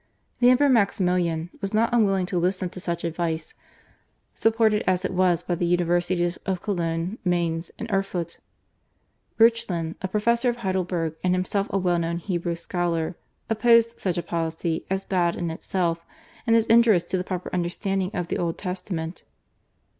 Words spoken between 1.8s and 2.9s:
unwilling to listen to